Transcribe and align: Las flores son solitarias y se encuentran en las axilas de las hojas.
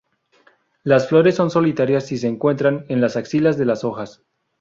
Las 0.83 1.07
flores 1.07 1.35
son 1.35 1.51
solitarias 1.51 2.11
y 2.11 2.17
se 2.17 2.25
encuentran 2.27 2.85
en 2.89 3.01
las 3.01 3.17
axilas 3.17 3.59
de 3.59 3.65
las 3.65 3.83
hojas. 3.83 4.23